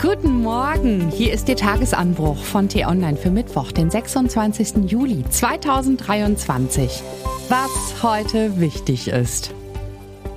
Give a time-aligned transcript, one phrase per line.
[0.00, 4.90] Guten Morgen, hier ist Ihr Tagesanbruch von T-Online für Mittwoch, den 26.
[4.90, 7.02] Juli 2023.
[7.48, 9.54] Was heute wichtig ist.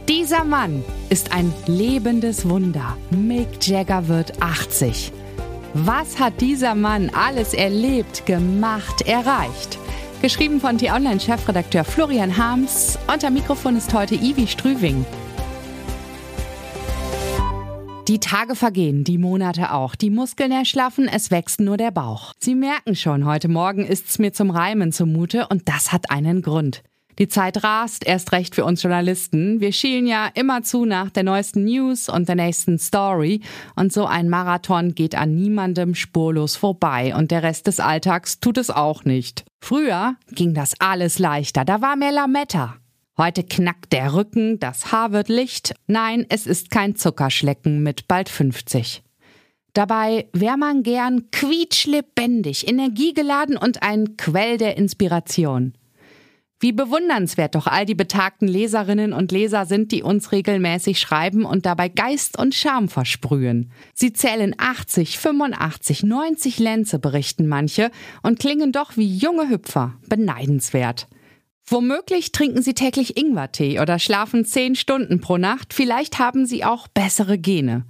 [0.07, 2.95] Dieser Mann ist ein lebendes Wunder.
[3.11, 5.12] Mick Jagger wird 80.
[5.73, 9.78] Was hat dieser Mann alles erlebt, gemacht, erreicht?
[10.21, 12.97] Geschrieben von T-Online-Chefredakteur Florian Harms.
[13.12, 15.05] Unter Mikrofon ist heute Ivi Strüving.
[18.09, 19.94] Die Tage vergehen, die Monate auch.
[19.94, 22.34] Die Muskeln erschlaffen, es wächst nur der Bauch.
[22.39, 26.81] Sie merken schon, heute Morgen ist's mir zum Reimen zumute und das hat einen Grund.
[27.20, 29.59] Die Zeit rast, erst recht für uns Journalisten.
[29.61, 33.41] Wir schielen ja immer zu nach der neuesten News und der nächsten Story.
[33.75, 37.13] Und so ein Marathon geht an niemandem spurlos vorbei.
[37.15, 39.45] Und der Rest des Alltags tut es auch nicht.
[39.62, 41.63] Früher ging das alles leichter.
[41.63, 42.77] Da war mehr Lametta.
[43.19, 45.73] Heute knackt der Rücken, das Haar wird licht.
[45.87, 49.03] Nein, es ist kein Zuckerschlecken mit bald 50.
[49.73, 55.73] Dabei wäre man gern quietschlebendig, energiegeladen und ein Quell der Inspiration.
[56.61, 61.65] Wie bewundernswert doch all die betagten Leserinnen und Leser sind, die uns regelmäßig schreiben und
[61.65, 63.70] dabei Geist und Charme versprühen.
[63.93, 67.92] Sie zählen 80, 85, 90 Lenze, berichten manche,
[68.23, 69.95] und klingen doch wie junge Hüpfer.
[70.08, 71.09] Beneidenswert.
[71.72, 75.72] Womöglich trinken Sie täglich Ingwertee oder schlafen zehn Stunden pro Nacht.
[75.72, 77.86] Vielleicht haben Sie auch bessere Gene.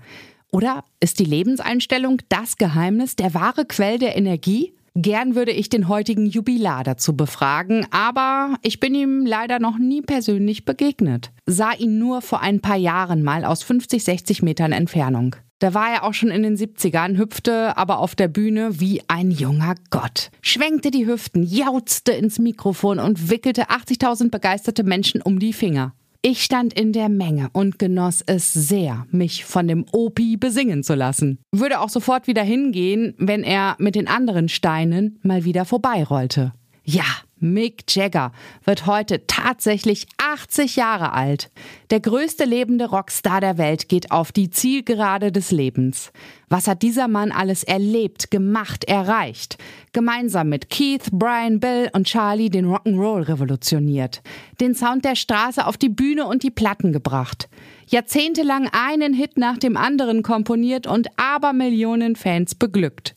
[0.52, 4.74] Oder ist die Lebenseinstellung das Geheimnis, der wahre Quell der Energie?
[4.96, 10.02] Gern würde ich den heutigen Jubilar dazu befragen, aber ich bin ihm leider noch nie
[10.02, 11.32] persönlich begegnet.
[11.46, 15.38] Sah ihn nur vor ein paar Jahren mal aus 50, 60 Metern Entfernung.
[15.60, 19.30] Da war er auch schon in den 70ern, hüpfte aber auf der Bühne wie ein
[19.30, 20.32] junger Gott.
[20.42, 25.94] Schwenkte die Hüften, jauzte ins Mikrofon und wickelte 80.000 begeisterte Menschen um die Finger.
[26.22, 30.94] Ich stand in der Menge und genoss es sehr, mich von dem Opi besingen zu
[30.94, 31.40] lassen.
[31.54, 36.54] Würde auch sofort wieder hingehen, wenn er mit den anderen Steinen mal wieder vorbeirollte.
[36.84, 37.06] Ja,
[37.40, 38.32] Mick Jagger
[38.66, 41.52] wird heute tatsächlich 80 Jahre alt.
[41.90, 46.12] Der größte lebende Rockstar der Welt geht auf die Zielgerade des Lebens.
[46.50, 49.58] Was hat dieser Mann alles erlebt, gemacht, erreicht?
[49.94, 54.22] Gemeinsam mit Keith, Brian, Bill und Charlie den Rock'n'Roll revolutioniert.
[54.60, 57.50] Den Sound der Straße auf die Bühne und die Platten gebracht.
[57.88, 63.16] Jahrzehntelang einen Hit nach dem anderen komponiert und Abermillionen Fans beglückt.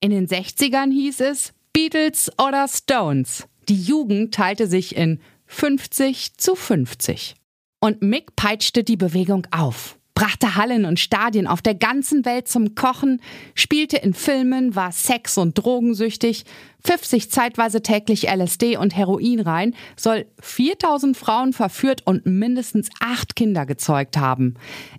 [0.00, 3.46] In den 60ern hieß es, Beatles oder Stones.
[3.68, 7.34] Die Jugend teilte sich in 50 zu 50.
[7.80, 12.74] Und Mick peitschte die Bewegung auf brachte Hallen und Stadien auf der ganzen Welt zum
[12.74, 13.20] Kochen,
[13.54, 16.44] spielte in Filmen, war sex- und drogensüchtig,
[16.82, 23.36] pfiff sich zeitweise täglich LSD und Heroin rein, soll 4000 Frauen verführt und mindestens acht
[23.36, 24.54] Kinder gezeugt haben.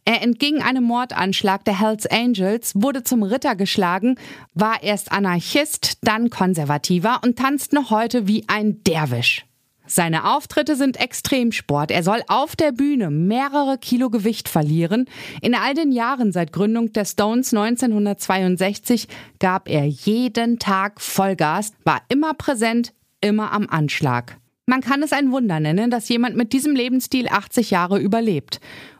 [0.06, 4.16] Er entging einem Mordanschlag der Hells Angels, wurde zum Ritter geschlagen,
[4.54, 9.49] war erst Anarchist, dann Konservativer und tanzt noch heute wie ein Derwisch.
[9.92, 11.90] Seine Auftritte sind Extremsport.
[11.90, 15.06] Er soll auf der Bühne mehrere Kilo Gewicht verlieren.
[15.42, 19.08] In all den Jahren seit Gründung der Stones 1962
[19.40, 24.38] gab er jeden Tag Vollgas, war immer präsent, immer am Anschlag.
[24.68, 28.60] Man kann es ein Wunder nennen, dass jemand mit diesem Lebensstil 80 Jahre überlebt.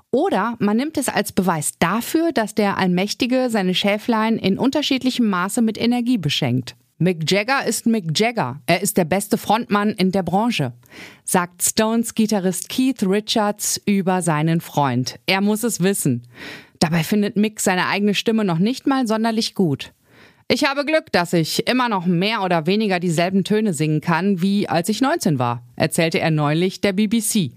[0.10, 5.62] Oder man nimmt es als Beweis dafür, dass der Allmächtige seine Schäflein in unterschiedlichem Maße
[5.62, 6.76] mit Energie beschenkt.
[7.02, 8.60] Mick Jagger ist Mick Jagger.
[8.66, 10.74] Er ist der beste Frontmann in der Branche,
[11.24, 15.18] sagt Stones Gitarrist Keith Richards über seinen Freund.
[15.26, 16.24] Er muss es wissen.
[16.80, 19.94] Dabei findet Mick seine eigene Stimme noch nicht mal sonderlich gut.
[20.50, 24.68] Ich habe Glück, dass ich immer noch mehr oder weniger dieselben Töne singen kann, wie
[24.68, 27.54] als ich 19 war, erzählte er neulich der BBC.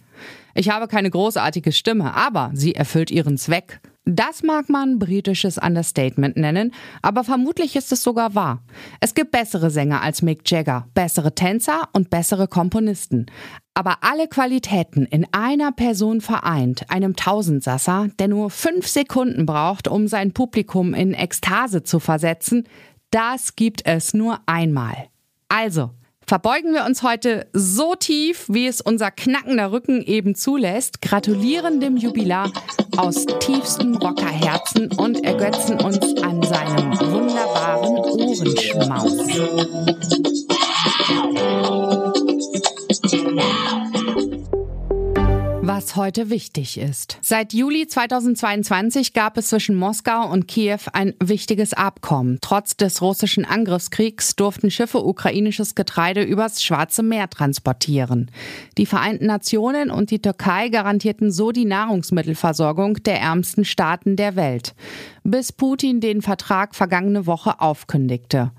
[0.55, 3.81] Ich habe keine großartige Stimme, aber sie erfüllt ihren Zweck.
[4.05, 8.65] Das mag man britisches Understatement nennen, aber vermutlich ist es sogar wahr.
[9.01, 13.27] Es gibt bessere Sänger als Mick Jagger, bessere Tänzer und bessere Komponisten.
[13.75, 20.09] Aber alle Qualitäten in einer Person vereint, einem Tausendsasser, der nur fünf Sekunden braucht, um
[20.09, 22.65] sein Publikum in Ekstase zu versetzen,
[23.11, 24.97] das gibt es nur einmal.
[25.49, 25.91] Also,
[26.26, 31.97] verbeugen wir uns heute so tief, wie es unser knackender Rücken eben zulässt, gratulieren dem
[31.97, 32.50] Jubilar
[32.97, 39.17] aus tiefstem Rockerherzen und ergötzen uns an seinem wunderbaren Ohrenschmaus.
[45.94, 47.19] Heute wichtig ist.
[47.21, 52.39] Seit Juli 2022 gab es zwischen Moskau und Kiew ein wichtiges Abkommen.
[52.41, 58.31] Trotz des russischen Angriffskriegs durften Schiffe ukrainisches Getreide übers Schwarze Meer transportieren.
[58.79, 64.75] Die Vereinten Nationen und die Türkei garantierten so die Nahrungsmittelversorgung der ärmsten Staaten der Welt,
[65.25, 68.53] bis Putin den Vertrag vergangene Woche aufkündigte.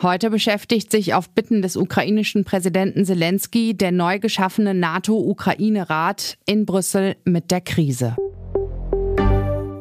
[0.00, 7.16] Heute beschäftigt sich auf Bitten des ukrainischen Präsidenten Zelensky der neu geschaffene NATO-Ukraine-Rat in Brüssel
[7.24, 8.14] mit der Krise.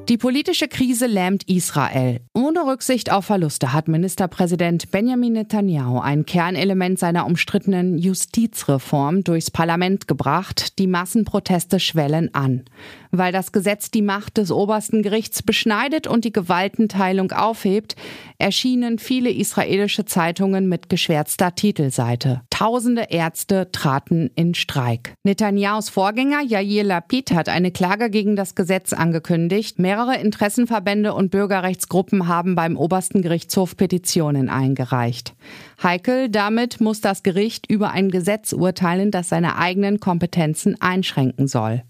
[0.10, 2.22] Die politische Krise lähmt Israel.
[2.34, 10.08] Ohne Rücksicht auf Verluste hat Ministerpräsident Benjamin Netanyahu ein Kernelement seiner umstrittenen Justizreform durchs Parlament
[10.08, 10.80] gebracht.
[10.80, 12.64] Die Massenproteste schwellen an.
[13.12, 17.98] Weil das Gesetz die Macht des obersten Gerichts beschneidet und die Gewaltenteilung aufhebt,
[18.38, 22.42] erschienen viele israelische Zeitungen mit geschwärzter Titelseite.
[22.50, 25.14] Tausende Ärzte traten in Streik.
[25.24, 29.80] Netanyahus Vorgänger Yair Lapid hat eine Klage gegen das Gesetz angekündigt.
[29.80, 35.34] Mehrere Interessenverbände und Bürgerrechtsgruppen haben beim obersten Gerichtshof Petitionen eingereicht.
[35.82, 41.84] Heikel, damit muss das Gericht über ein Gesetz urteilen, das seine eigenen Kompetenzen einschränken soll.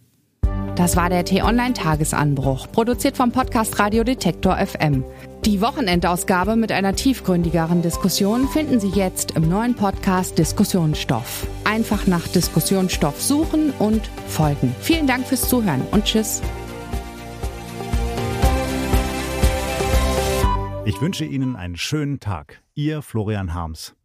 [0.78, 5.04] Das war der T-Online-Tagesanbruch, produziert vom Podcast Radio Detektor FM.
[5.44, 11.48] Die Wochenendausgabe mit einer tiefgründigeren Diskussion finden Sie jetzt im neuen Podcast Diskussionsstoff.
[11.64, 14.76] Einfach nach Diskussionsstoff suchen und folgen.
[14.80, 16.44] Vielen Dank fürs Zuhören und Tschüss.
[20.86, 22.62] Ich wünsche Ihnen einen schönen Tag.
[22.76, 23.97] Ihr Florian Harms.